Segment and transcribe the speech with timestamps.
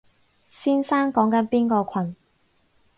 [0.49, 2.15] 先生講緊邊個群？